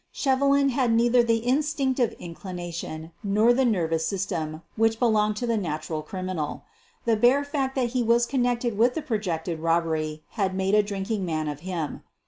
Shevelin 0.11 0.69
had 0.69 0.91
neither 0.91 1.21
the 1.21 1.43
instinc 1.45 1.97
tive 1.97 2.13
inclination 2.13 3.11
nor 3.23 3.53
the 3.53 3.65
nervous 3.65 4.03
system 4.07 4.63
which 4.75 4.99
be 4.99 5.05
long 5.05 5.35
to 5.35 5.45
the 5.45 5.57
natural 5.57 6.01
criminal. 6.01 6.63
The 7.05 7.15
bare 7.15 7.43
fact 7.43 7.75
that 7.75 7.89
he 7.89 8.01
was 8.01 8.25
connected 8.25 8.79
with 8.79 8.95
the 8.95 9.03
projected 9.03 9.59
robbery 9.59 10.23
had 10.29 10.55
made 10.55 10.73
a 10.73 10.81
drinking 10.81 11.23
man 11.23 11.47
of 11.47 11.59
him. 11.59 12.01